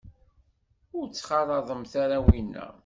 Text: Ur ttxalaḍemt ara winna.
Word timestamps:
Ur 0.97 1.05
ttxalaḍemt 1.07 1.93
ara 2.03 2.17
winna. 2.25 2.67